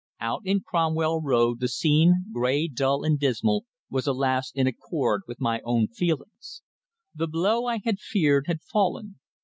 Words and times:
Out 0.19 0.41
in 0.45 0.61
Cromwell 0.61 1.21
Road 1.21 1.59
the 1.59 1.67
scene, 1.67 2.25
grey, 2.33 2.67
dull 2.67 3.03
and 3.03 3.19
dismal, 3.19 3.65
was, 3.87 4.07
alas! 4.07 4.51
in 4.55 4.65
accord 4.65 5.21
with 5.27 5.39
my 5.39 5.61
own 5.63 5.89
feelings. 5.89 6.63
The 7.13 7.27
blow 7.27 7.67
I 7.67 7.81
had 7.85 7.99
feared 7.99 8.47
had 8.47 8.63
fallen. 8.63 9.19